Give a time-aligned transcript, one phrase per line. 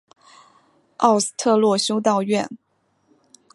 [0.97, 2.49] 奥斯特洛修道院。